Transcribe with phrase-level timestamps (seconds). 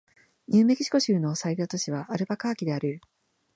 [0.47, 3.01] ニューメキシコ州の最大都市はアルバカーキである